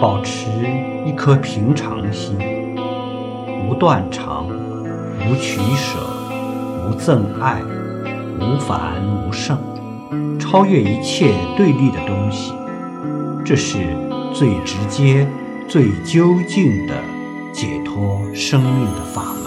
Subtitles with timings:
[0.00, 0.46] 保持
[1.06, 2.36] 一颗平常心，
[3.66, 5.98] 无断肠，无取舍，
[6.84, 7.62] 无憎爱，
[8.38, 9.58] 无烦无胜，
[10.38, 12.52] 超越一切对立的东西，
[13.44, 13.78] 这是
[14.34, 15.26] 最直接、
[15.66, 16.94] 最究竟的
[17.52, 19.45] 解脱生命的法门。